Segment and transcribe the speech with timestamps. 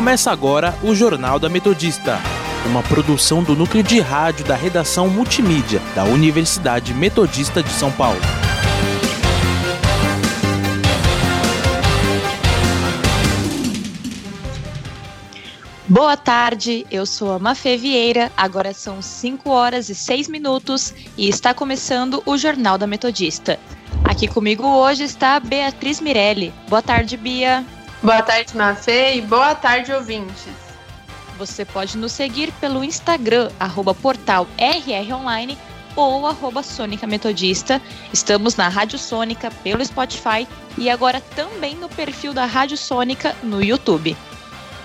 [0.00, 2.18] Começa agora o Jornal da Metodista,
[2.64, 8.18] uma produção do núcleo de rádio da redação multimídia da Universidade Metodista de São Paulo.
[15.86, 21.28] Boa tarde, eu sou a Mafê Vieira, agora são 5 horas e 6 minutos e
[21.28, 23.60] está começando o Jornal da Metodista.
[24.02, 26.54] Aqui comigo hoje está Beatriz Mirelli.
[26.70, 27.66] Boa tarde, Bia.
[28.02, 30.48] Boa tarde, Mafê, e boa tarde, ouvintes.
[31.36, 35.58] Você pode nos seguir pelo Instagram, arroba portal RROnline
[35.94, 37.80] ou arroba Sônica Metodista.
[38.10, 43.62] Estamos na Rádio Sônica, pelo Spotify e agora também no perfil da Rádio Sônica no
[43.62, 44.16] YouTube.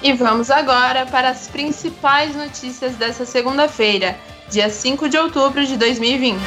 [0.01, 4.17] E vamos agora para as principais notícias dessa segunda-feira,
[4.49, 6.37] dia 5 de outubro de 2020.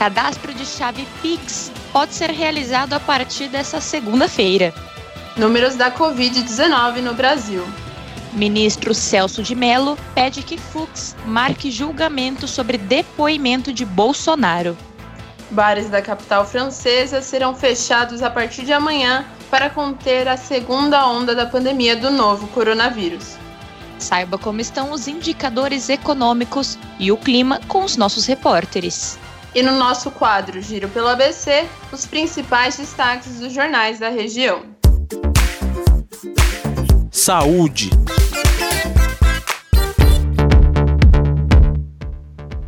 [0.00, 4.72] Cadastro de chave Pix pode ser realizado a partir dessa segunda-feira.
[5.36, 7.62] Números da Covid-19 no Brasil.
[8.32, 14.74] Ministro Celso de Mello pede que Fux marque julgamento sobre depoimento de Bolsonaro.
[15.50, 21.34] Bares da capital francesa serão fechados a partir de amanhã para conter a segunda onda
[21.34, 23.36] da pandemia do novo coronavírus.
[23.98, 29.18] Saiba como estão os indicadores econômicos e o clima com os nossos repórteres.
[29.52, 34.62] E no nosso quadro Giro pelo ABC, os principais destaques dos jornais da região.
[37.10, 37.90] Saúde.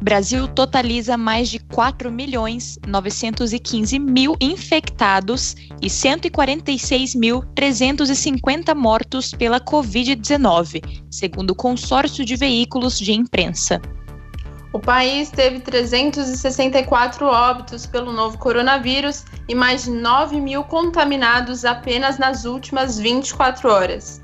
[0.02, 11.52] Brasil totaliza mais de 4 milhões 915 mil infectados e 146.350 mortos pela Covid-19, segundo
[11.52, 13.80] o consórcio de veículos de imprensa.
[14.72, 22.18] O país teve 364 óbitos pelo novo coronavírus e mais de 9 mil contaminados apenas
[22.18, 24.22] nas últimas 24 horas.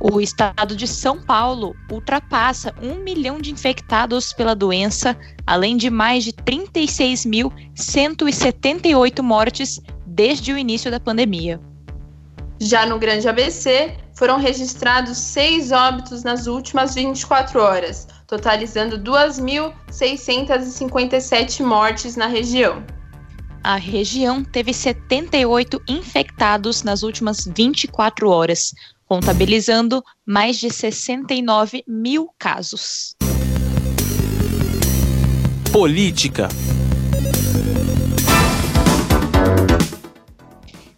[0.00, 6.22] O estado de São Paulo ultrapassa um milhão de infectados pela doença, além de mais
[6.24, 11.60] de 36.178 mortes desde o início da pandemia.
[12.60, 22.14] Já no Grande ABC, foram registrados seis óbitos nas últimas 24 horas, totalizando 2.657 mortes
[22.14, 22.84] na região.
[23.64, 28.74] A região teve 78 infectados nas últimas 24 horas,
[29.06, 33.16] contabilizando mais de 69 mil casos.
[35.72, 36.50] Política.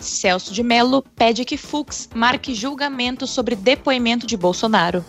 [0.01, 5.05] Celso de Mello pede que Fux marque julgamento sobre depoimento de Bolsonaro.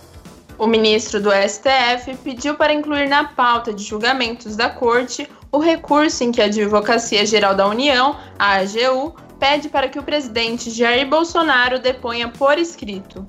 [0.62, 6.24] O ministro do STF pediu para incluir na pauta de julgamentos da Corte o recurso
[6.24, 11.10] em que a Advocacia Geral da União, a AGU, pede para que o presidente Jair
[11.10, 13.26] Bolsonaro deponha por escrito.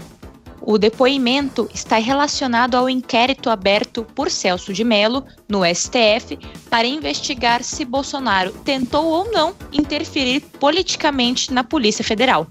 [0.60, 6.38] O depoimento está relacionado ao inquérito aberto por Celso de Mello no STF
[6.68, 12.46] para investigar se Bolsonaro tentou ou não interferir politicamente na Polícia Federal.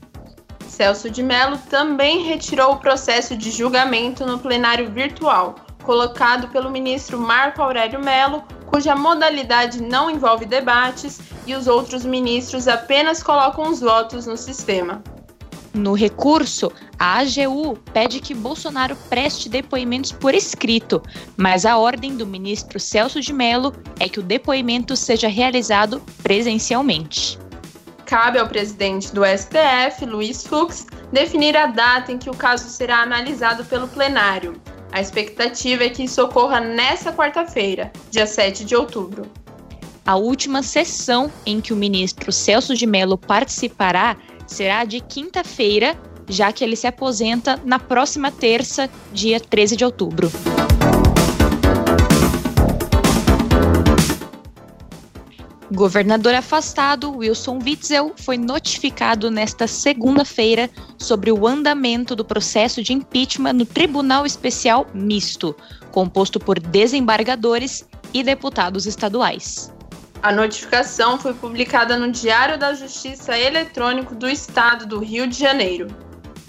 [0.81, 5.53] Celso de Mello também retirou o processo de julgamento no plenário virtual,
[5.83, 12.67] colocado pelo ministro Marco Aurélio Mello, cuja modalidade não envolve debates e os outros ministros
[12.67, 15.03] apenas colocam os votos no sistema.
[15.71, 20.99] No recurso, a AGU pede que Bolsonaro preste depoimentos por escrito,
[21.37, 27.37] mas a ordem do ministro Celso de Mello é que o depoimento seja realizado presencialmente.
[28.11, 32.97] Cabe ao presidente do STF, Luiz Fux, definir a data em que o caso será
[32.97, 34.61] analisado pelo plenário.
[34.91, 39.31] A expectativa é que isso ocorra nesta quarta-feira, dia 7 de outubro.
[40.05, 45.97] A última sessão em que o ministro Celso de Mello participará será de quinta-feira,
[46.28, 50.29] já que ele se aposenta na próxima terça, dia 13 de outubro.
[55.73, 63.53] Governador afastado Wilson Witzel foi notificado nesta segunda-feira sobre o andamento do processo de impeachment
[63.53, 65.56] no Tribunal Especial Misto,
[65.90, 69.73] composto por desembargadores e deputados estaduais.
[70.22, 75.88] A notificação foi publicada no Diário da Justiça Eletrônico do Estado do Rio de Janeiro.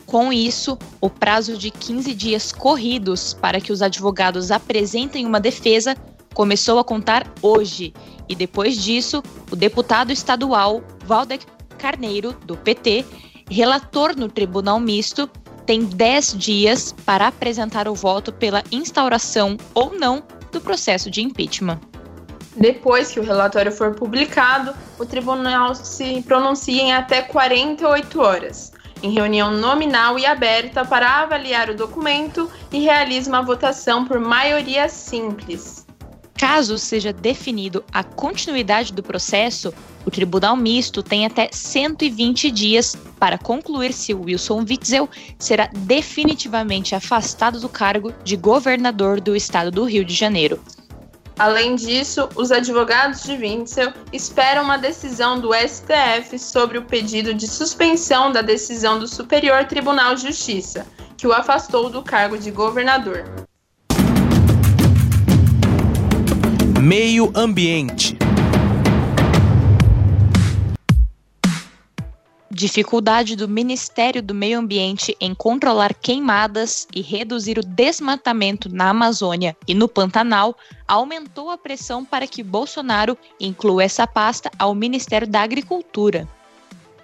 [0.05, 5.97] Com isso, o prazo de 15 dias corridos para que os advogados apresentem uma defesa
[6.35, 7.93] começou a contar hoje.
[8.29, 11.47] E depois disso, o deputado estadual Valdec
[11.79, 13.05] Carneiro, do PT,
[13.51, 15.29] relator no Tribunal Misto,
[15.67, 21.81] tem 10 dias para apresentar o voto pela instauração ou não do processo de impeachment.
[22.57, 29.11] Depois que o relatório for publicado, o tribunal se pronuncia em até 48 horas, em
[29.11, 35.82] reunião nominal e aberta para avaliar o documento e realiza uma votação por maioria simples.
[36.43, 39.73] Caso seja definido a continuidade do processo,
[40.05, 45.09] o Tribunal Misto tem até 120 dias para concluir se Wilson Witzel
[45.39, 50.61] será definitivamente afastado do cargo de governador do estado do Rio de Janeiro.
[51.39, 57.47] Além disso, os advogados de Witzel esperam uma decisão do STF sobre o pedido de
[57.47, 63.47] suspensão da decisão do Superior Tribunal de Justiça, que o afastou do cargo de governador.
[66.85, 68.17] Meio Ambiente
[72.51, 79.57] dificuldade do Ministério do Meio Ambiente em controlar queimadas e reduzir o desmatamento na Amazônia
[79.69, 80.57] e no Pantanal
[80.89, 86.29] aumentou a pressão para que Bolsonaro inclua essa pasta ao Ministério da Agricultura.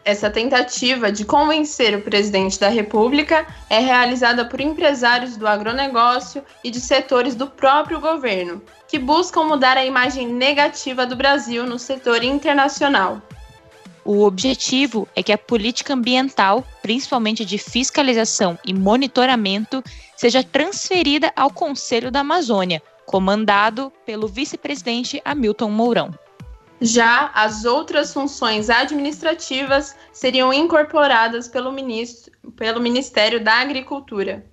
[0.08, 6.70] Essa tentativa de convencer o presidente da República é realizada por empresários do agronegócio e
[6.70, 12.24] de setores do próprio governo, que buscam mudar a imagem negativa do Brasil no setor
[12.24, 13.20] internacional.
[14.02, 19.84] O objetivo é que a política ambiental, principalmente de fiscalização e monitoramento,
[20.16, 26.14] seja transferida ao Conselho da Amazônia, comandado pelo vice-presidente Hamilton Mourão.
[26.80, 34.44] Já as outras funções administrativas seriam incorporadas pelo, ministro, pelo Ministério da Agricultura.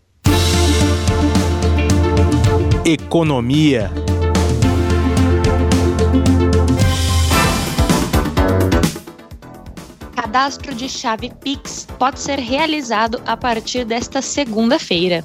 [2.83, 3.91] Economia.
[10.35, 15.23] cadastro de chave Pix pode ser realizado a partir desta segunda-feira.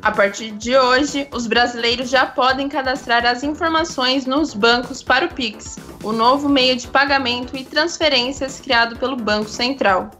[0.00, 5.28] A partir de hoje, os brasileiros já podem cadastrar as informações nos bancos para o
[5.28, 5.76] Pix,
[6.06, 10.12] o novo meio de pagamento e transferências criado pelo Banco Central.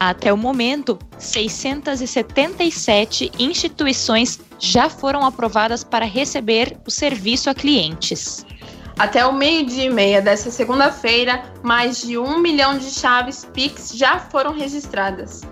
[0.00, 8.44] Até o momento, 677 instituições já foram aprovadas para receber o serviço a clientes.
[8.98, 14.18] Até o meio-dia e meia desta segunda-feira, mais de um milhão de chaves Pix já
[14.18, 15.42] foram registradas.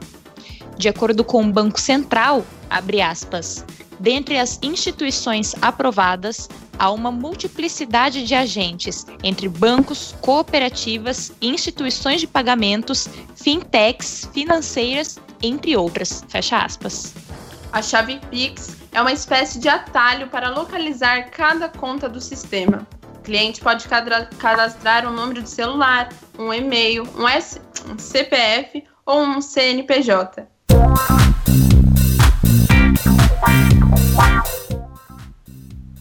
[0.76, 3.64] De acordo com o Banco Central, abre aspas,
[3.98, 6.48] dentre as instituições aprovadas,
[6.78, 16.24] há uma multiplicidade de agentes entre bancos, cooperativas, instituições de pagamentos, fintechs, financeiras, entre outras.
[16.28, 17.14] Fecha aspas.
[17.72, 22.86] A chave Pix é uma espécie de atalho para localizar cada conta do sistema
[23.28, 23.86] cliente pode
[24.38, 26.08] cadastrar um número de celular,
[26.38, 30.48] um e-mail, um, S um CPF ou um CNPJ.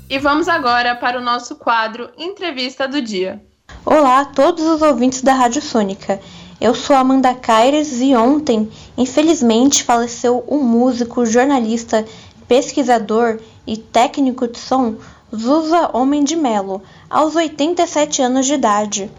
[0.10, 3.44] E vamos agora para o nosso quadro Entrevista do Dia.
[3.86, 6.20] Olá a todos os ouvintes da Rádio Sônica.
[6.60, 12.06] Eu sou Amanda Caires e ontem, infelizmente, faleceu um músico, jornalista,
[12.48, 14.96] pesquisador e técnico de som
[15.36, 19.12] Zusa Homem de Melo, aos 87 anos de idade.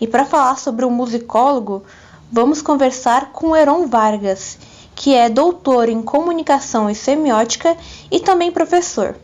[0.00, 1.82] E para falar sobre o musicólogo,
[2.30, 4.58] vamos conversar com Heron Vargas,
[4.96, 7.76] que é doutor em comunicação e semiótica
[8.10, 9.14] e também professor.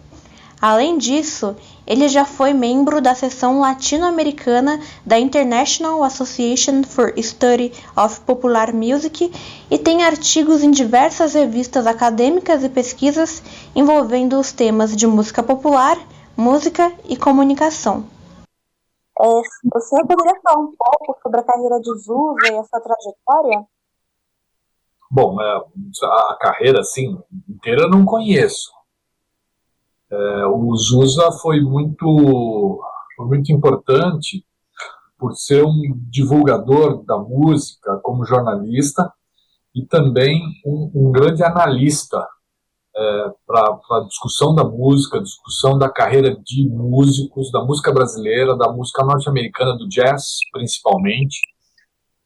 [0.61, 8.21] Além disso, ele já foi membro da seção latino-americana da International Association for Study of
[8.21, 9.33] Popular Music
[9.69, 13.43] e tem artigos em diversas revistas acadêmicas e pesquisas
[13.75, 15.99] envolvendo os temas de música popular,
[16.37, 18.05] música e comunicação.
[19.21, 23.67] É, você poderia falar um pouco sobre a carreira de Zusa e a sua trajetória?
[25.15, 25.61] Bom, é,
[26.07, 28.73] a carreira assim inteira eu não conheço.
[30.11, 32.81] É, o Zusa foi muito,
[33.15, 34.43] foi muito importante
[35.19, 39.13] por ser um divulgador da música como jornalista
[39.75, 42.27] e também um, um grande analista
[42.97, 48.73] é, para a discussão da música, discussão da carreira de músicos, da música brasileira, da
[48.73, 51.52] música norte-americana, do jazz, principalmente.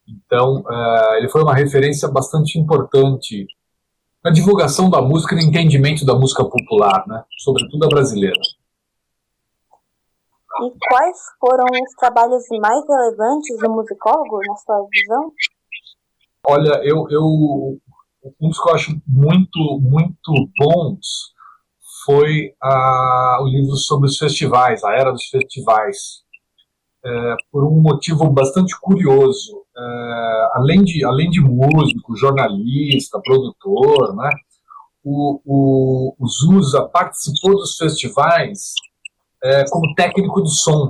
[0.09, 3.47] Então, é, ele foi uma referência bastante importante
[4.25, 7.25] na divulgação da música e no entendimento da música popular, né?
[7.39, 8.41] sobretudo a brasileira.
[10.63, 15.33] E quais foram os trabalhos mais relevantes do musicólogo, na sua visão?
[16.49, 17.79] Olha, eu, eu
[18.41, 21.35] um dos que eu acho muito, muito bons
[22.05, 26.23] foi a, o livro sobre os festivais, a era dos festivais,
[27.05, 29.66] é, por um motivo bastante curioso.
[29.79, 34.31] É, além, de, além de músico, jornalista, produtor, né,
[35.05, 38.73] o, o, o Zusa participou dos festivais
[39.45, 40.89] é, como técnico de som.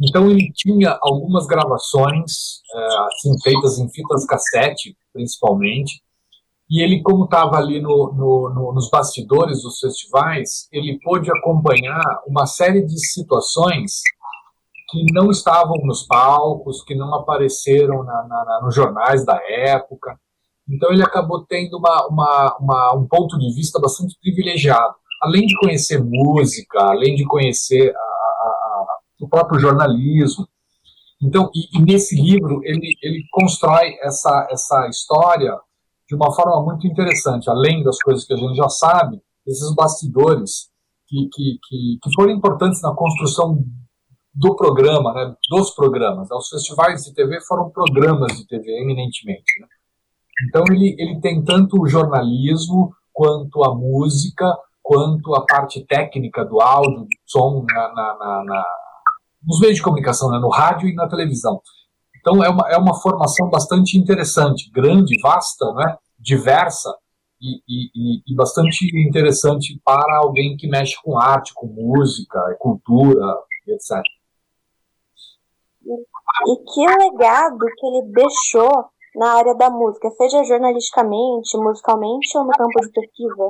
[0.00, 6.00] Então ele tinha algumas gravações, é, assim, feitas em fitas cassete, principalmente,
[6.70, 12.02] e ele, como estava ali no, no, no, nos bastidores dos festivais, ele pôde acompanhar
[12.26, 14.00] uma série de situações
[14.92, 20.20] que não estavam nos palcos, que não apareceram na, na, nos jornais da época.
[20.68, 24.94] Então ele acabou tendo uma, uma, uma, um ponto de vista bastante privilegiado.
[25.22, 28.86] Além de conhecer música, além de conhecer a, a,
[29.22, 30.46] o próprio jornalismo.
[31.22, 35.56] Então, e, e, nesse livro ele, ele constrói essa, essa história
[36.06, 40.68] de uma forma muito interessante, além das coisas que a gente já sabe, esses bastidores
[41.08, 43.64] que, que, que, que foram importantes na construção
[44.34, 46.30] do programa, né, dos programas.
[46.30, 49.60] Os festivais de TV foram programas de TV, eminentemente.
[49.60, 49.66] Né?
[50.48, 56.60] Então, ele, ele tem tanto o jornalismo, quanto a música, quanto a parte técnica do
[56.60, 58.64] áudio, do som na, na, na, na
[59.44, 61.60] nos meios de comunicação, né, no rádio e na televisão.
[62.20, 66.94] Então, é uma, é uma formação bastante interessante, grande, vasta, né, diversa
[67.40, 73.36] e, e, e, bastante interessante para alguém que mexe com arte, com música, cultura,
[73.66, 74.00] etc.
[76.46, 82.50] E que legado que ele deixou na área da música, seja jornalisticamente, musicalmente ou no
[82.50, 83.46] campo de pesquisa?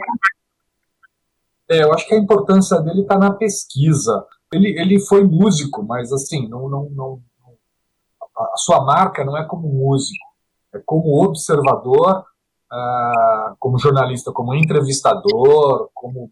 [1.70, 4.26] É, eu acho que a importância dele está na pesquisa.
[4.52, 7.22] Ele, ele foi músico, mas assim, não, não, não,
[8.36, 10.24] a sua marca não é como músico,
[10.74, 12.24] é como observador,
[12.72, 16.30] uh, como jornalista, como entrevistador, como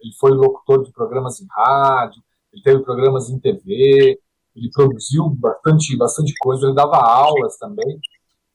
[0.00, 4.20] ele foi locutor de programas em rádio, ele teve programas em TV,
[4.54, 7.98] ele produziu bastante, bastante coisa, ele dava aulas também,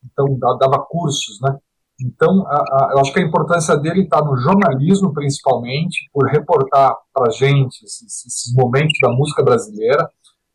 [0.04, 1.58] então dava cursos, né?
[2.00, 6.96] Então, a, a, eu acho que a importância dele está no jornalismo, principalmente, por reportar
[7.12, 10.08] para a gente esses, esses, momentos da música brasileira,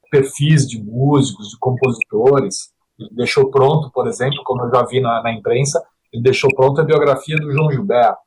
[0.08, 2.72] perfis de músicos, de compositores.
[2.96, 5.82] Ele deixou pronto, por exemplo, como eu já vi na, na imprensa,
[6.12, 8.20] ele deixou pronta a biografia do João Gilberto.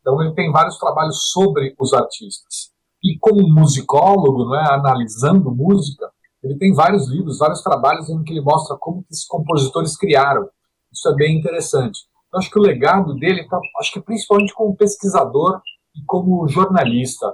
[0.00, 2.72] Então, ele tem vários trabalhos sobre os artistas.
[3.04, 6.10] E como musicólogo, não é, analisando música,
[6.42, 10.48] ele tem vários livros, vários trabalhos em que ele mostra como que esses compositores criaram.
[10.92, 12.00] Isso é bem interessante.
[12.32, 15.60] Eu acho que o legado dele está, acho que principalmente como pesquisador
[15.96, 17.26] e como jornalista.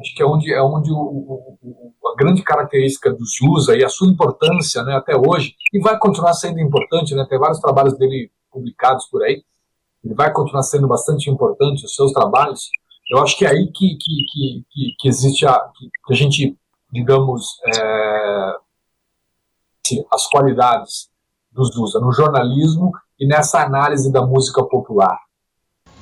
[0.00, 3.84] Acho que é onde é onde o, o, o, a grande característica do Zusa e
[3.84, 7.26] a sua importância, né, até hoje, e vai continuar sendo importante, né?
[7.28, 9.42] Tem vários trabalhos dele publicados por aí.
[10.02, 12.70] Ele vai continuar sendo bastante importante os seus trabalhos.
[13.10, 15.54] Eu acho que é aí que que, que, que existe a
[16.06, 16.56] que a gente
[16.92, 18.54] digamos, é,
[20.12, 21.08] as qualidades
[21.52, 25.18] dos Dusa no jornalismo e nessa análise da música popular.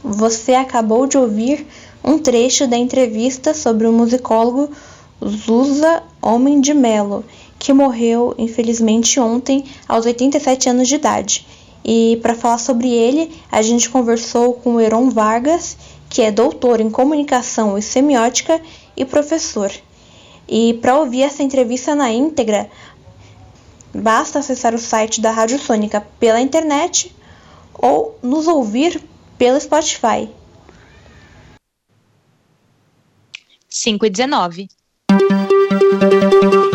[0.02, 1.66] Você acabou de ouvir
[2.04, 4.70] um trecho da entrevista sobre o musicólogo
[5.24, 7.24] Zusa Homem de Melo,
[7.58, 11.46] que morreu infelizmente ontem aos 87 anos de idade.
[11.84, 15.76] E para falar sobre ele, a gente conversou com o Heron Vargas,
[16.08, 18.60] que é doutor em comunicação e semiótica
[18.96, 19.72] e professor.
[20.48, 22.70] E para ouvir essa entrevista na íntegra,
[23.94, 27.14] basta acessar o site da Rádio Sônica pela internet
[27.74, 29.02] ou nos ouvir
[29.36, 30.28] pelo Spotify.
[33.68, 34.68] 5 e 19.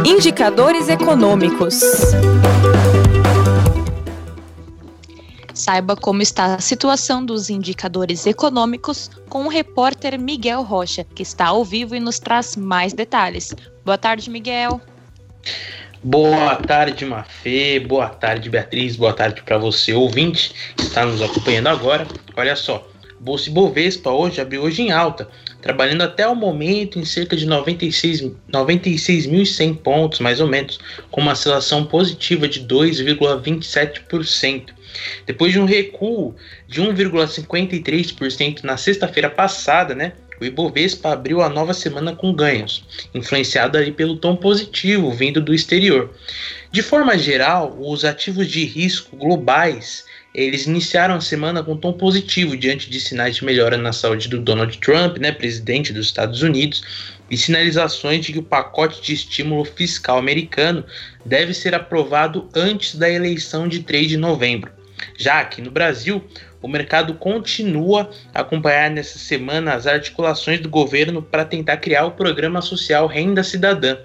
[0.05, 1.81] Indicadores econômicos.
[5.63, 11.45] Saiba como está a situação dos indicadores econômicos com o repórter Miguel Rocha, que está
[11.45, 13.55] ao vivo e nos traz mais detalhes.
[13.85, 14.81] Boa tarde, Miguel.
[16.03, 17.79] Boa tarde, Mafê.
[17.79, 18.97] Boa tarde, Beatriz.
[18.97, 22.05] Boa tarde para você, ouvinte, que está nos acompanhando agora.
[22.35, 22.85] Olha só,
[23.21, 25.29] Bolsa Bovespa hoje abriu hoje em alta,
[25.61, 29.27] trabalhando até o momento em cerca de 96.100 96
[29.81, 30.77] pontos, mais ou menos,
[31.09, 34.82] com uma oscilação positiva de 2,27%.
[35.25, 36.35] Depois de um recuo
[36.67, 40.13] de 1,53% na sexta-feira passada, né?
[40.41, 42.83] O Ibovespa abriu a nova semana com ganhos,
[43.13, 46.13] influenciado aí pelo tom positivo vindo do exterior.
[46.71, 52.57] De forma geral, os ativos de risco globais eles iniciaram a semana com tom positivo
[52.57, 56.81] diante de sinais de melhora na saúde do Donald Trump, né, presidente dos Estados Unidos,
[57.29, 60.83] e sinalizações de que o pacote de estímulo fiscal americano
[61.23, 64.71] deve ser aprovado antes da eleição de 3 de novembro.
[65.17, 66.23] Já aqui no Brasil,
[66.61, 72.11] o mercado continua a acompanhar nessa semana as articulações do governo para tentar criar o
[72.11, 73.97] programa social Renda Cidadã.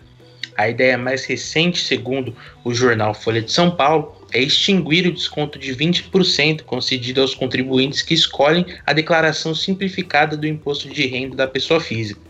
[0.57, 2.35] A ideia mais recente, segundo
[2.65, 8.03] o jornal Folha de São Paulo, é extinguir o desconto de 20% concedido aos contribuintes
[8.03, 12.21] que escolhem a declaração simplificada do imposto de renda da pessoa física.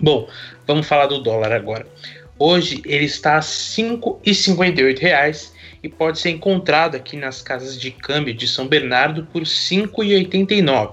[0.00, 0.26] Bom,
[0.66, 1.86] vamos falar do dólar agora.
[2.38, 5.52] Hoje ele está a R$ 5,58
[5.82, 10.92] e pode ser encontrado aqui nas casas de câmbio de São Bernardo por R$ 5,89.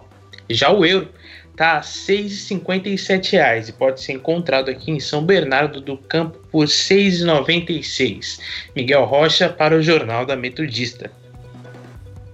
[0.49, 1.09] Já o euro
[1.51, 6.65] está a R$ 6,57 e pode ser encontrado aqui em São Bernardo do Campo por
[6.65, 8.39] R$ 6,96.
[8.75, 11.11] Miguel Rocha para o Jornal da Metodista.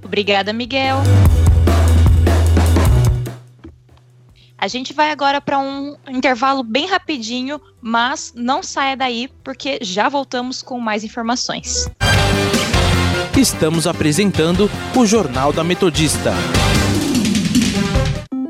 [0.03, 0.97] Obrigada, Miguel.
[4.57, 10.07] A gente vai agora para um intervalo bem rapidinho, mas não saia daí porque já
[10.07, 11.89] voltamos com mais informações.
[13.37, 16.33] Estamos apresentando o Jornal da Metodista.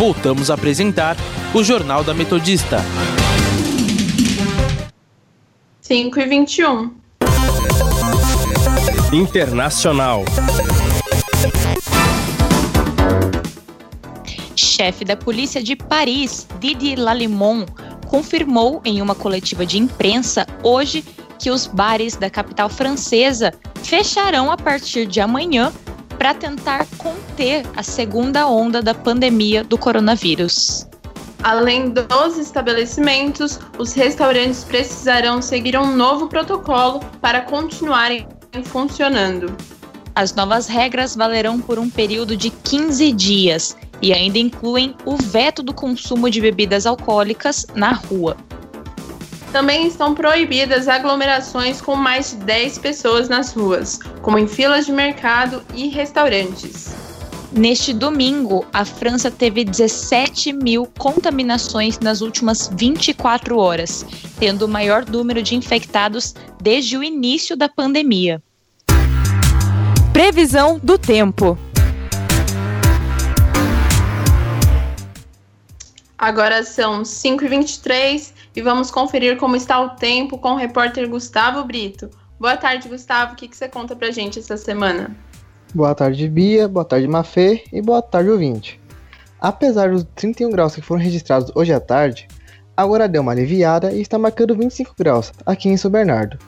[0.00, 1.14] voltamos a apresentar
[1.54, 2.78] o Jornal da Metodista.
[5.82, 6.90] 5 e 21.
[9.12, 10.24] Internacional.
[14.56, 17.66] Chefe da polícia de Paris, Didier Lalimon,
[18.06, 21.04] confirmou em uma coletiva de imprensa hoje
[21.38, 23.52] que os bares da capital francesa
[23.82, 25.70] fecharão a partir de amanhã
[26.20, 30.86] para tentar conter a segunda onda da pandemia do coronavírus.
[31.42, 38.28] Além dos estabelecimentos, os restaurantes precisarão seguir um novo protocolo para continuarem
[38.64, 39.56] funcionando.
[40.14, 45.62] As novas regras valerão por um período de 15 dias e ainda incluem o veto
[45.62, 48.36] do consumo de bebidas alcoólicas na rua.
[49.52, 54.92] Também estão proibidas aglomerações com mais de 10 pessoas nas ruas, como em filas de
[54.92, 56.94] mercado e restaurantes.
[57.50, 64.06] Neste domingo, a França teve 17 mil contaminações nas últimas 24 horas,
[64.38, 68.40] tendo o maior número de infectados desde o início da pandemia.
[70.12, 71.58] Previsão do tempo.
[76.16, 82.10] Agora são 5h23 e vamos conferir como está o tempo com o repórter Gustavo Brito.
[82.38, 83.34] Boa tarde, Gustavo.
[83.34, 85.16] O que, que você conta pra gente essa semana?
[85.74, 86.66] Boa tarde, Bia.
[86.66, 87.64] Boa tarde, Mafê.
[87.72, 88.80] E boa tarde, ouvinte.
[89.40, 92.26] Apesar dos 31 graus que foram registrados hoje à tarde,
[92.76, 96.38] agora deu uma aliviada e está marcando 25 graus aqui em São Bernardo.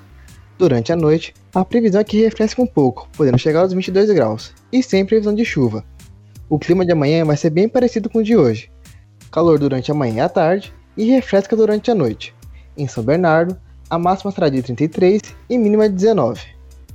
[0.58, 4.54] Durante a noite, a previsão é que refresca um pouco, podendo chegar aos 22 graus,
[4.70, 5.84] e sem previsão de chuva.
[6.48, 8.70] O clima de amanhã vai ser bem parecido com o de hoje.
[9.30, 12.34] Calor durante a manhã e a tarde, e refresca durante a noite.
[12.76, 13.56] Em São Bernardo,
[13.88, 16.40] a máxima será de 33 e mínima de 19.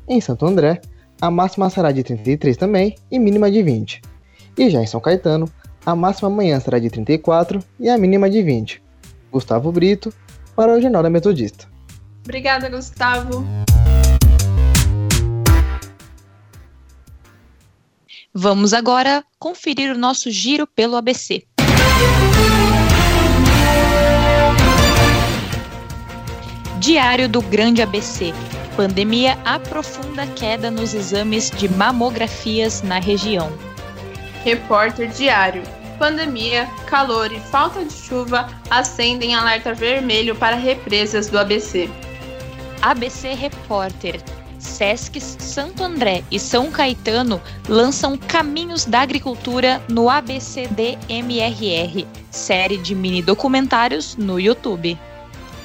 [0.08, 0.82] Em Santo André,
[1.22, 4.02] a máxima será de 33 também e mínima de 20.
[4.58, 5.50] E já em São Caetano,
[5.86, 8.82] a máxima amanhã será de 34 e a mínima de 20.
[9.32, 10.14] Gustavo Brito,
[10.56, 11.68] para o Jornal da Metodista.
[12.24, 13.46] Obrigada, Gustavo.
[18.34, 21.48] Vamos agora conferir o nosso giro pelo ABC.
[26.88, 28.34] Diário do Grande ABC.
[28.78, 33.52] Pandemia aprofunda queda nos exames de mamografias na região.
[34.46, 35.64] Repórter Diário.
[36.00, 41.90] Pandemia, calor e falta de chuva acendem alerta vermelho para represas do ABC.
[42.82, 44.22] ABC Repórter.
[44.58, 53.22] Sescs Santo André e São Caetano lançam Caminhos da Agricultura no ABCD-MRR, série de mini
[53.22, 54.98] documentários no YouTube.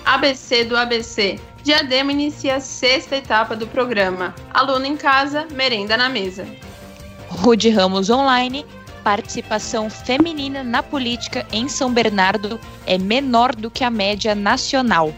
[0.05, 1.39] ABC do ABC.
[1.63, 4.35] Diadema inicia a sexta etapa do programa.
[4.53, 6.47] Aluno em casa, merenda na mesa.
[7.29, 8.67] Rude Ramos Online.
[9.05, 15.13] Participação feminina na política em São Bernardo é menor do que a média nacional.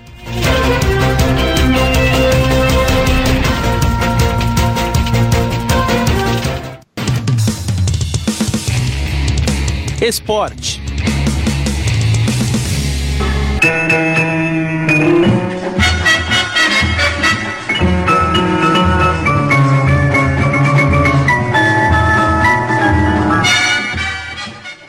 [10.01, 10.83] Esporte.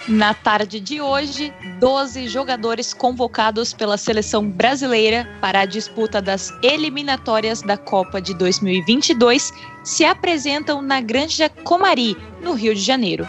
[0.07, 7.63] Na tarde de hoje, 12 jogadores convocados pela seleção brasileira para a disputa das eliminatórias
[7.63, 9.51] da Copa de 2022
[9.83, 13.27] se apresentam na Granja Comari, no Rio de Janeiro.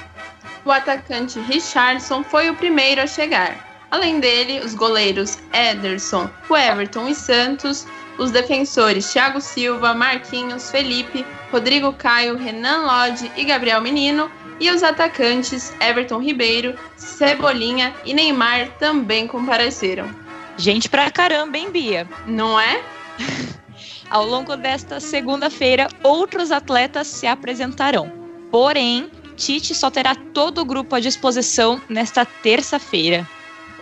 [0.67, 3.87] O atacante Richardson foi o primeiro a chegar.
[3.91, 7.87] Além dele, os goleiros Ederson, Everton e Santos,
[8.19, 14.83] os defensores Thiago Silva, Marquinhos, Felipe, Rodrigo Caio, Renan Lodge e Gabriel Menino, e os
[14.83, 20.09] atacantes Everton Ribeiro, Cebolinha e Neymar também compareceram.
[20.57, 22.09] Gente pra caramba, hein, Bia?
[22.27, 22.83] Não é?
[24.09, 28.11] Ao longo desta segunda-feira, outros atletas se apresentarão.
[28.51, 33.29] Porém, Tite só terá todo o grupo à disposição nesta terça-feira.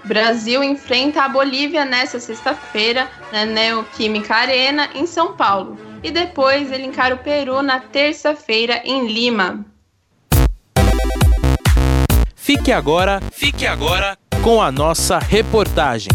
[0.04, 5.78] Brasil enfrenta a Bolívia nesta sexta-feira na Neoquímica Arena, em São Paulo.
[6.02, 9.64] E depois ele encara o Peru na terça-feira em Lima.
[12.36, 16.12] Fique agora, fique agora com a nossa reportagem.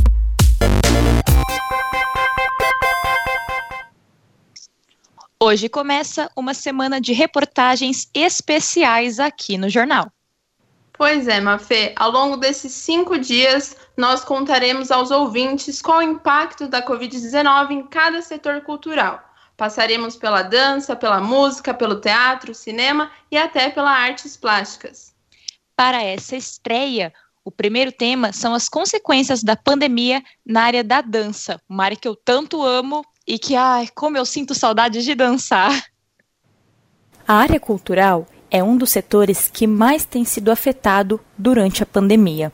[5.41, 10.11] Hoje começa uma semana de reportagens especiais aqui no jornal.
[10.99, 16.67] Pois é, Mafê, ao longo desses cinco dias, nós contaremos aos ouvintes qual o impacto
[16.67, 19.23] da Covid-19 em cada setor cultural.
[19.55, 25.15] Passaremos pela dança, pela música, pelo teatro, cinema e até pelas artes plásticas.
[25.73, 27.13] Para essa estreia,
[27.45, 32.09] o primeiro tema são as consequências da pandemia na área da dança, uma área que
[32.09, 35.81] eu tanto amo e que, ai, como eu sinto saudade de dançar.
[37.25, 42.51] A área cultural é um dos setores que mais tem sido afetado durante a pandemia.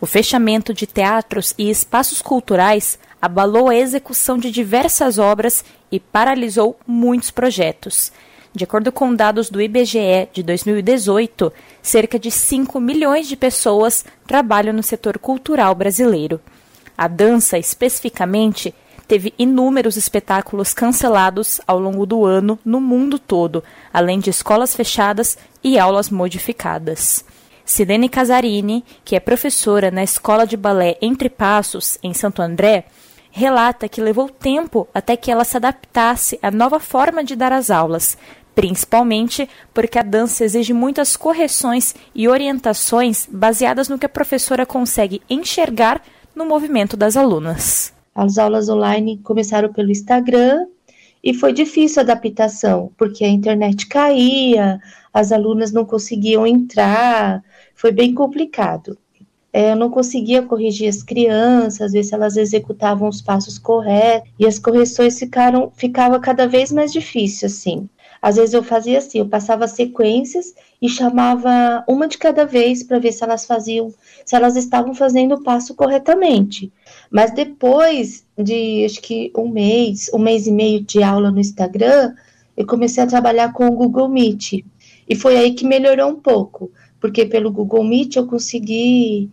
[0.00, 6.78] O fechamento de teatros e espaços culturais abalou a execução de diversas obras e paralisou
[6.86, 8.10] muitos projetos.
[8.52, 14.72] De acordo com dados do IBGE de 2018, cerca de 5 milhões de pessoas trabalham
[14.72, 16.40] no setor cultural brasileiro.
[16.98, 18.74] A dança, especificamente,
[19.10, 25.36] teve inúmeros espetáculos cancelados ao longo do ano no mundo todo, além de escolas fechadas
[25.64, 27.24] e aulas modificadas.
[27.64, 32.84] Silene Casarini, que é professora na Escola de Balé Entre Passos, em Santo André,
[33.32, 37.68] relata que levou tempo até que ela se adaptasse à nova forma de dar as
[37.68, 38.16] aulas,
[38.54, 45.20] principalmente porque a dança exige muitas correções e orientações baseadas no que a professora consegue
[45.28, 46.00] enxergar
[46.32, 47.92] no movimento das alunas.
[48.14, 50.66] As aulas online começaram pelo Instagram
[51.22, 54.80] e foi difícil a adaptação, porque a internet caía,
[55.12, 57.42] as alunas não conseguiam entrar,
[57.74, 58.96] foi bem complicado.
[59.52, 64.46] É, eu não conseguia corrigir as crianças, ver se elas executavam os passos corretos, e
[64.46, 67.88] as correções ficaram ficava cada vez mais difícil assim.
[68.22, 72.98] Às vezes eu fazia assim, eu passava sequências e chamava uma de cada vez para
[72.98, 73.92] ver se elas faziam,
[74.24, 76.70] se elas estavam fazendo o passo corretamente.
[77.10, 82.14] Mas depois de acho que um mês, um mês e meio de aula no Instagram,
[82.56, 84.64] eu comecei a trabalhar com o Google Meet.
[85.08, 86.70] E foi aí que melhorou um pouco,
[87.00, 89.30] porque pelo Google Meet eu consegui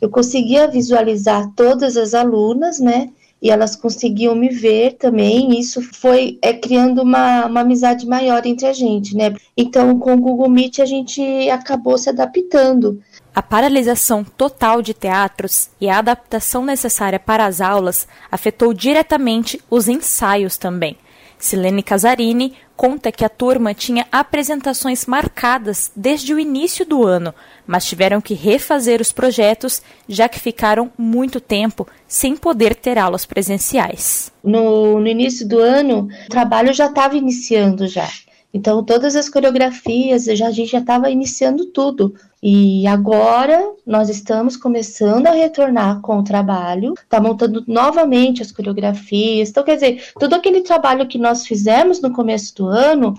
[0.00, 3.10] eu conseguia visualizar todas as alunas, né?
[3.42, 5.58] e elas conseguiam me ver também.
[5.58, 9.34] isso foi é, criando uma, uma amizade maior entre a gente, né?
[9.56, 13.00] Então, com o Google Meet, a gente acabou se adaptando.
[13.34, 19.88] A paralisação total de teatros e a adaptação necessária para as aulas afetou diretamente os
[19.88, 20.96] ensaios também.
[21.38, 27.34] Silene Casarini conta que a turma tinha apresentações marcadas desde o início do ano,
[27.66, 33.24] mas tiveram que refazer os projetos, já que ficaram muito tempo sem poder ter aulas
[33.24, 34.32] presenciais.
[34.42, 38.08] No, no início do ano, o trabalho já estava iniciando já.
[38.52, 42.14] Então, todas as coreografias, já, a gente já estava iniciando tudo.
[42.42, 49.50] E agora nós estamos começando a retornar com o trabalho, está montando novamente as coreografias.
[49.50, 53.14] Então, quer dizer, todo aquele trabalho que nós fizemos no começo do ano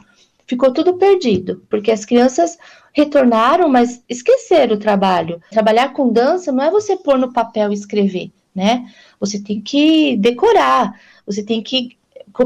[0.45, 2.57] ficou tudo perdido, porque as crianças
[2.91, 5.41] retornaram, mas esqueceram o trabalho.
[5.49, 8.85] Trabalhar com dança não é você pôr no papel e escrever, né?
[9.17, 11.97] Você tem que decorar, você tem que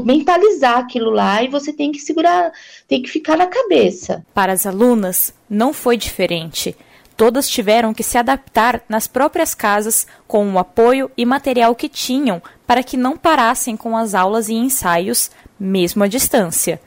[0.02, 2.52] mentalizar aquilo lá e você tem que segurar,
[2.88, 4.24] tem que ficar na cabeça.
[4.34, 6.76] Para as alunas, não foi diferente.
[7.16, 12.42] Todas tiveram que se adaptar nas próprias casas com o apoio e material que tinham
[12.66, 16.80] para que não parassem com as aulas e ensaios, mesmo à distância.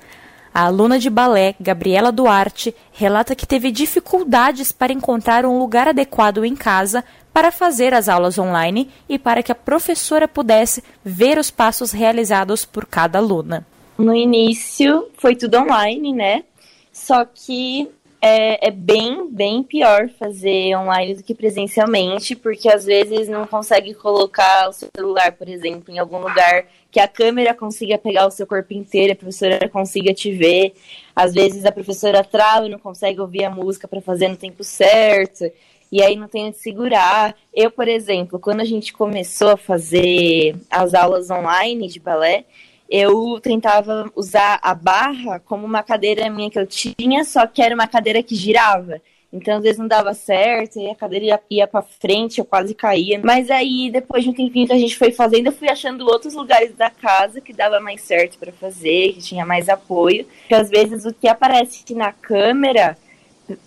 [0.54, 6.44] A aluna de balé, Gabriela Duarte, relata que teve dificuldades para encontrar um lugar adequado
[6.44, 7.04] em casa
[7.40, 12.66] para fazer as aulas online e para que a professora pudesse ver os passos realizados
[12.66, 13.66] por cada aluna.
[13.98, 16.44] No início foi tudo online, né?
[16.92, 17.90] Só que
[18.22, 23.94] é, é, bem, bem pior fazer online do que presencialmente, porque às vezes não consegue
[23.94, 28.32] colocar o seu celular, por exemplo, em algum lugar que a câmera consiga pegar o
[28.32, 30.74] seu corpo inteiro, a professora consiga te ver.
[31.16, 34.62] Às vezes a professora trava e não consegue ouvir a música para fazer no tempo
[34.62, 35.50] certo.
[35.92, 37.36] E aí não tem onde segurar.
[37.54, 42.46] Eu, por exemplo, quando a gente começou a fazer as aulas online de balé,
[42.90, 47.76] eu tentava usar a barra como uma cadeira minha que eu tinha, só que era
[47.76, 49.02] uma cadeira que girava.
[49.32, 52.74] Então, às vezes não dava certo, e a cadeira ia, ia para frente, eu quase
[52.74, 53.22] caía.
[53.24, 56.34] Mas aí, depois de um tempinho que a gente foi fazendo, eu fui achando outros
[56.34, 60.26] lugares da casa que dava mais certo para fazer, que tinha mais apoio.
[60.26, 62.98] Porque às vezes o que aparece na câmera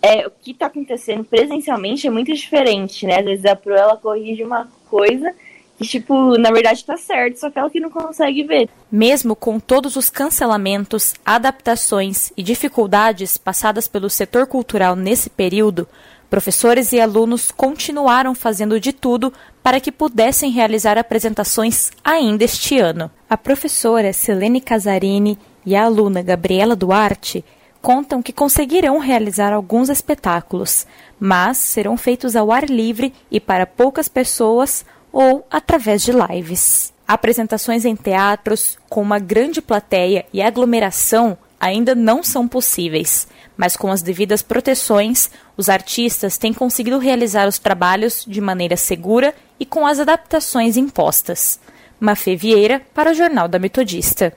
[0.01, 3.19] é, o que está acontecendo presencialmente é muito diferente, né?
[3.19, 5.35] Às vezes a Pro ela corrige uma coisa
[5.79, 8.69] que, tipo, na verdade tá certo, só que ela que não consegue ver.
[8.91, 15.89] Mesmo com todos os cancelamentos, adaptações e dificuldades passadas pelo setor cultural nesse período,
[16.31, 23.11] professores e alunos continuaram fazendo de tudo para que pudessem realizar apresentações ainda este ano.
[23.29, 27.45] A professora Selene Casarini e a aluna Gabriela Duarte
[27.83, 30.87] contam que conseguirão realizar alguns espetáculos,
[31.19, 36.93] mas serão feitos ao ar livre e para poucas pessoas ou através de lives.
[37.07, 43.91] Apresentações em teatros com uma grande plateia e aglomeração ainda não são possíveis, mas com
[43.91, 49.87] as devidas proteções, os artistas têm conseguido realizar os trabalhos de maneira segura e com
[49.87, 51.61] as adaptações impostas.
[52.01, 54.37] Mafê Vieira para o Jornal da Metodista.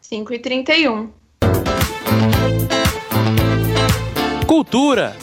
[0.00, 0.32] 5
[4.56, 5.14] Cultura.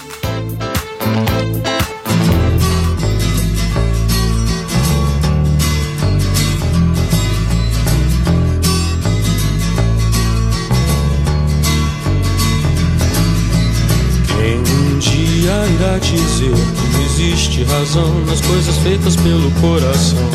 [15.80, 20.30] Irá dizer que existe razão nas coisas feitas pelo coração?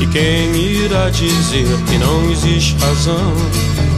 [0.00, 3.89] E quem irá dizer que não existe razão?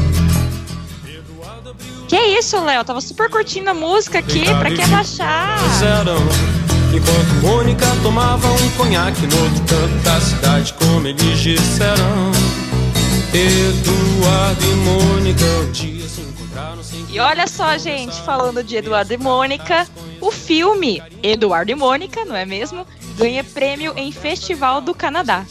[2.13, 2.85] Que isso, Léo?
[2.85, 5.59] Tava super curtindo a música aqui, pra que baixar?
[6.95, 12.31] Enquanto Mônica tomava um conhaque no outro canto da cidade, como eles disseram.
[13.33, 17.07] Eduardo e Mônica um dia se encontraram sem.
[17.09, 19.89] E olha só, gente, falando de Eduardo e Mônica,
[20.21, 22.87] o filme Eduardo e Mônica, não é mesmo?
[23.17, 25.47] Ganha prêmio em Festival do Canadá.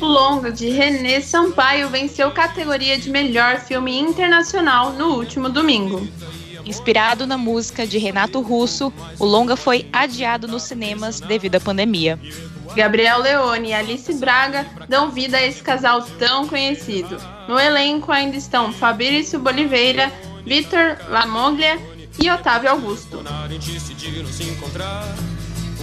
[0.00, 6.06] O longa de René Sampaio venceu categoria de melhor filme internacional no último domingo.
[6.66, 12.20] Inspirado na música de Renato Russo, o longa foi adiado nos cinemas devido à pandemia.
[12.74, 17.16] Gabriel Leone e Alice Braga dão vida a esse casal tão conhecido.
[17.48, 20.12] No elenco ainda estão Fabrício Boliveira,
[20.44, 21.78] Vitor Lamoglia
[22.22, 23.22] e Otávio Augusto.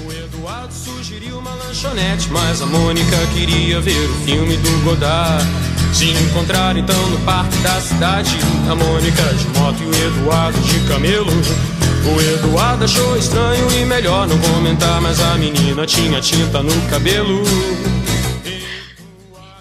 [0.06, 5.46] O Eduardo sugeriu uma lanchonete, mas a Mônica queria ver o filme do Godard.
[5.94, 8.38] Se encontraram então no parque da cidade,
[8.70, 11.32] a Mônica de moto e o Eduardo de camelo.
[12.06, 17.42] O Eduardo achou estranho e melhor não comentar, mas a menina tinha tinta no cabelo.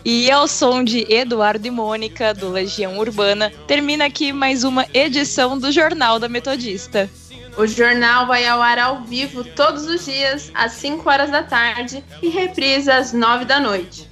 [0.04, 5.56] E ao som de Eduardo e Mônica, do Legião Urbana, termina aqui mais uma edição
[5.56, 7.08] do Jornal da Metodista.
[7.56, 12.02] O jornal vai ao ar ao vivo todos os dias, às 5 horas da tarde,
[12.22, 14.08] e reprisa às 9 da noite.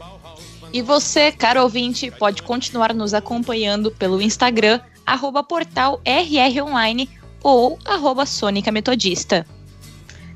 [0.72, 7.08] E você, caro ouvinte, pode continuar nos acompanhando pelo Instagram, arroba portal RRonline
[7.42, 9.46] ou arroba Sônica Metodista.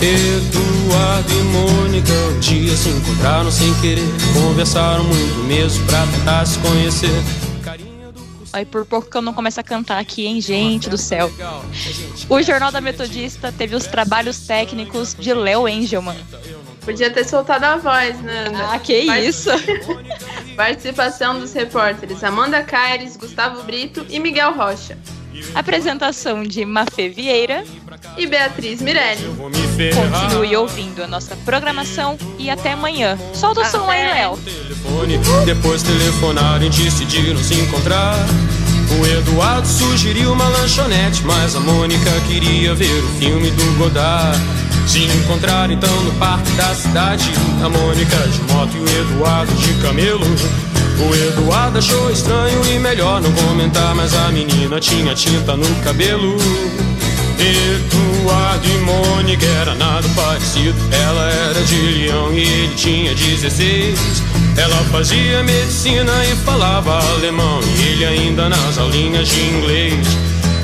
[0.00, 6.58] Eduardo e Mônica um dia se encontraram sem querer, conversaram muito mesmo pra tentar se
[6.60, 7.49] conhecer.
[8.52, 11.30] Aí por pouco que eu não começo a cantar aqui, hein, gente do céu.
[12.28, 16.18] O Jornal da Metodista teve os trabalhos técnicos de Léo Engelman.
[16.80, 18.72] Podia ter soltado a voz, Nanda.
[18.72, 19.50] Ah, que isso!
[20.56, 24.98] Participação dos repórteres Amanda Caires, Gustavo Brito e Miguel Rocha.
[25.54, 27.64] Apresentação de Mafê Vieira
[28.16, 29.24] e Beatriz Mirelli.
[29.94, 33.18] Continue ouvindo a nossa programação e até amanhã.
[33.34, 34.38] Solta o som aí, Léo.
[35.44, 38.16] Depois telefonaram e decidiram se encontrar.
[38.98, 44.38] O Eduardo sugeriu uma lanchonete, mas a Mônica queria ver o filme do Godard.
[44.86, 47.30] Se encontraram então no parque da cidade,
[47.64, 50.26] a Mônica de moto e o Eduardo de camelo.
[51.00, 56.36] O Eduardo achou estranho e melhor não comentar, mas a menina tinha tinta no cabelo.
[57.38, 60.76] Eduardo e Mônica era nada parecido.
[60.92, 63.98] Ela era de Leão e ele tinha 16.
[64.58, 67.60] Ela fazia medicina e falava alemão.
[67.78, 70.06] E ele ainda nas aulinhas de inglês.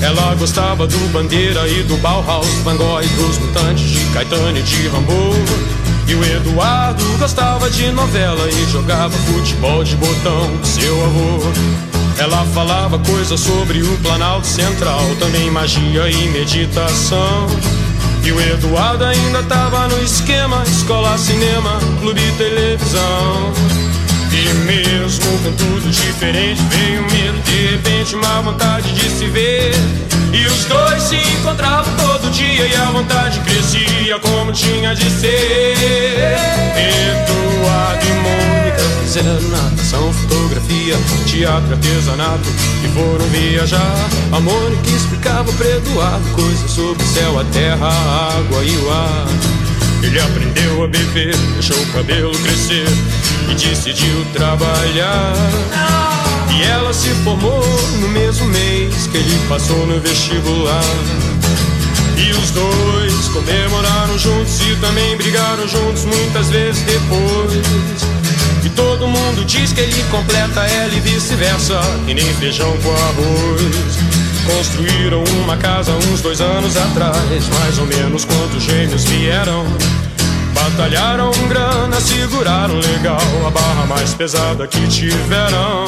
[0.01, 4.61] Ela gostava do Bandeira e do Bauhaus, Van Gogh e dos Mutantes, de Caetano e
[4.61, 5.33] de Rambo.
[6.07, 11.39] E o Eduardo gostava de novela e jogava futebol de botão com seu avô.
[12.17, 17.47] Ela falava coisas sobre o Planalto Central, também magia e meditação.
[18.23, 23.53] E o Eduardo ainda tava no esquema: escola, cinema, clube televisão.
[24.31, 29.73] E mesmo com tudo diferente, veio medo, de repente, uma vontade de se ver.
[30.33, 35.75] E os dois se encontravam todo dia e a vontade crescia como tinha de ser.
[36.75, 42.49] Eduardo e Mônica fizeram natação, fotografia, teatro, artesanato
[42.83, 44.09] e foram viajar.
[44.31, 48.91] A Mônica explicava para Eduardo coisas sobre o céu, a terra, a água e o
[48.91, 49.56] ar.
[50.03, 52.87] Ele aprendeu a beber, deixou o cabelo crescer
[53.49, 55.33] e decidiu trabalhar.
[56.55, 57.63] E ela se formou
[57.99, 60.83] no mesmo mês que ele passou no vestibular.
[62.17, 67.53] E os dois comemoraram juntos e também brigaram juntos muitas vezes depois.
[68.63, 74.16] E todo mundo diz que ele completa ela e vice-versa, e nem feijão com arroz.
[74.55, 79.65] Construíram uma casa uns dois anos atrás, mais ou menos quando os gêmeos vieram.
[80.53, 85.85] Batalharam grana, seguraram legal a barra mais pesada que tiveram.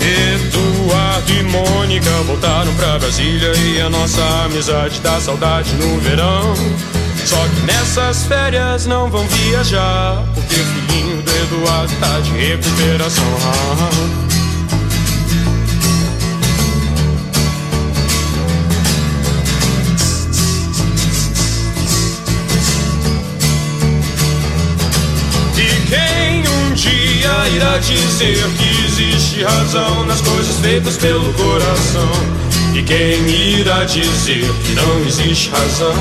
[0.00, 6.54] Eduardo e Mônica voltaram pra Brasília e a nossa amizade dá saudade no verão.
[7.24, 14.29] Só que nessas férias não vão viajar, porque o filhinho do Eduardo tá de recuperação.
[25.90, 32.10] Quem um dia irá dizer que existe razão nas coisas feitas pelo coração?
[32.74, 35.94] E quem irá dizer que não existe razão?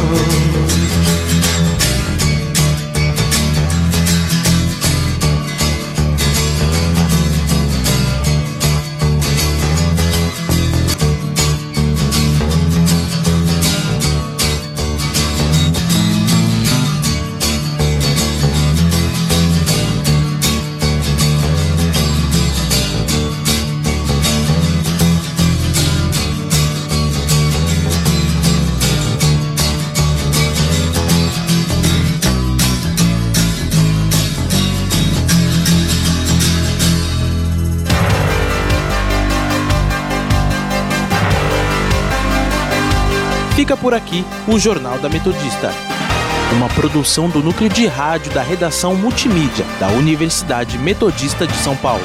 [43.89, 45.73] Por aqui o Jornal da Metodista.
[46.54, 52.04] Uma produção do núcleo de rádio da redação multimídia da Universidade Metodista de São Paulo.